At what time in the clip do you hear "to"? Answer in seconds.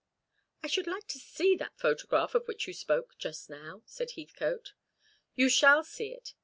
1.09-1.19